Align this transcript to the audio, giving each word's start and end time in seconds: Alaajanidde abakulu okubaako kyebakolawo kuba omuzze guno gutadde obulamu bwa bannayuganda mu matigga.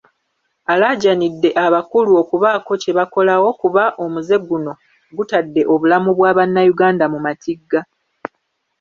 Alaajanidde 0.73 1.49
abakulu 1.65 2.11
okubaako 2.21 2.71
kyebakolawo 2.81 3.49
kuba 3.61 3.83
omuzze 4.03 4.37
guno 4.47 4.73
gutadde 5.15 5.61
obulamu 5.73 6.09
bwa 6.17 6.31
bannayuganda 6.37 7.05
mu 7.13 7.19
matigga. 7.25 7.79